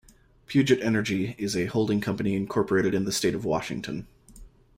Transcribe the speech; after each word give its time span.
Puget 0.47 0.81
Energy 0.81 1.35
is 1.37 1.55
a 1.55 1.67
holding 1.67 2.01
company 2.01 2.33
incorporated 2.35 2.95
in 2.95 3.05
the 3.05 3.11
State 3.11 3.35
of 3.35 3.45
Washington. 3.45 4.07